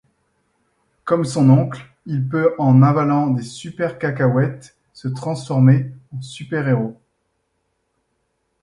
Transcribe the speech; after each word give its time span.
Comme 1.03 1.25
son 1.25 1.47
oncle 1.51 1.85
il 2.07 2.27
peut 2.27 2.55
en 2.57 2.81
avalant 2.81 3.27
des 3.27 3.43
super 3.43 3.99
cacahouètes 3.99 4.75
se 4.93 5.07
transformer 5.07 5.91
en 6.11 6.19
super-héros. 6.21 6.97